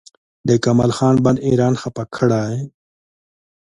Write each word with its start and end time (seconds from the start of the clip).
د 0.47 0.49
کمال 0.63 0.91
خان 0.97 1.15
بند 1.25 1.37
ایران 1.47 1.73
خفه 1.81 2.03
کړی؟ 2.15 2.57